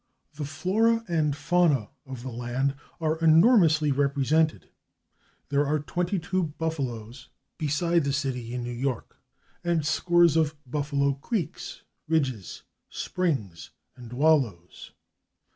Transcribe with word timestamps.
The 0.33 0.45
flora 0.45 1.03
and 1.07 1.35
fauna 1.37 1.91
of 2.07 2.23
the 2.23 2.31
land 2.31 2.73
are 2.99 3.19
enormously 3.19 3.91
represented. 3.91 4.67
There 5.49 5.63
are 5.67 5.77
twenty 5.77 6.17
two 6.17 6.55
/Buffalos/ 6.59 7.27
beside 7.59 8.03
the 8.05 8.11
city 8.11 8.51
in 8.51 8.63
New 8.63 8.71
York, 8.73 9.21
and 9.63 9.85
scores 9.85 10.35
of 10.35 10.55
/Buffalo 10.67 11.21
Creeks/, 11.21 11.83
/Ridges/, 12.09 12.63
/Springs/ 12.91 13.69
and 13.95 14.09
/Wallows 14.09 14.89